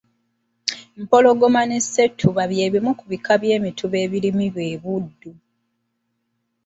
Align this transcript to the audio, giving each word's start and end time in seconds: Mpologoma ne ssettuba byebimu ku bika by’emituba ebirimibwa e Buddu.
Mpologoma 1.01 1.61
ne 1.69 1.77
ssettuba 1.83 2.41
byebimu 2.51 2.91
ku 2.99 3.03
bika 3.11 3.33
by’emituba 3.41 3.97
ebirimibwa 4.05 4.61
e 4.73 4.75
Buddu. 4.83 5.31